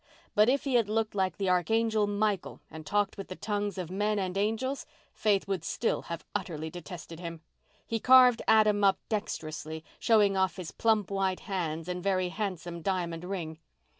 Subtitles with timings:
[0.33, 3.91] But if he had looked like the Archangel Michael and talked with the tongues of
[3.91, 7.41] men and angels Faith would still have utterly detested him.
[7.85, 13.23] He carved Adam up dexterously, showing off his plump white hands and very handsome diamond
[13.25, 13.59] ring.